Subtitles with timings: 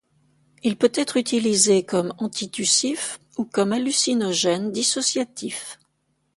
[0.63, 5.77] Il peut être utilisé comme antitussif ou comme hallucinogène dissociatif.